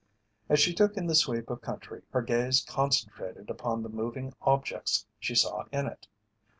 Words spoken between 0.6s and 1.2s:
took in the